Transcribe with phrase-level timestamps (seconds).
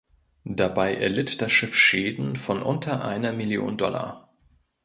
[0.49, 4.33] Dabei erlitt das Schiff Schäden von unter einer Million Dollar.